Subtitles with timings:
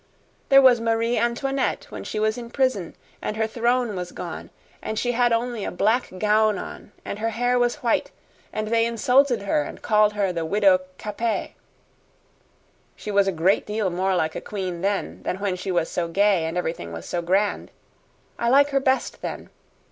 [0.49, 4.49] There was Marie Antoinette when she was in prison and her throne was gone
[4.81, 8.09] and she had only a black gown on, and her hair was white,
[8.51, 11.51] and they insulted her and called her Widow Capet.
[12.95, 16.07] She was a great deal more like a queen then than when she was so
[16.07, 17.69] gay and everything was so grand.
[18.39, 19.51] I like her best then.